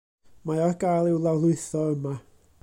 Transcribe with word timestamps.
Mae 0.51 0.61
ar 0.67 0.73
gael 0.83 1.11
i'w 1.11 1.21
lawrlwytho 1.27 1.85
yma. 1.93 2.17